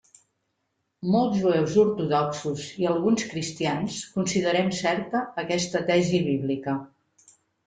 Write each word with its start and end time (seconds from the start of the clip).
Molts 1.15 1.35
jueus 1.41 1.75
ortodoxos 1.83 2.63
i 2.85 2.87
alguns 2.93 3.27
cristians 3.35 3.99
considerem 4.17 4.73
certa 4.79 5.23
aquesta 5.45 5.85
tesi 5.93 6.25
bíblica. 6.33 6.75